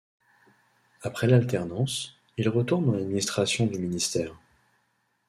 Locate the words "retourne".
2.49-2.87